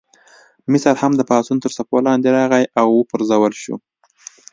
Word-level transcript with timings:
مصر 0.71 0.95
هم 1.01 1.11
د 1.17 1.21
پاڅون 1.29 1.57
تر 1.63 1.71
څپو 1.77 1.97
لاندې 2.07 2.29
راغی 2.37 2.63
او 2.79 2.87
وپرځول 2.99 3.53
شو. 3.63 3.75